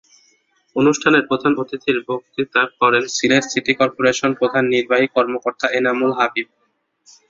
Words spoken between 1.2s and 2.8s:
প্রধান অতিথির বক্তৃতা